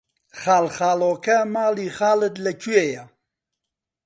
[0.39, 3.03] خاڵخاڵۆکە، ماڵی خاڵت لەکوێیە؟!